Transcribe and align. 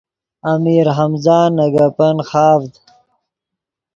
امیر 0.51 0.85
ہمزہ 0.97 1.39
نے 1.55 1.65
گپن 1.73 2.17
خاڤد 2.29 2.73